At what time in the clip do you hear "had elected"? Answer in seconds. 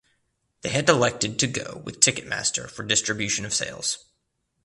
0.69-1.37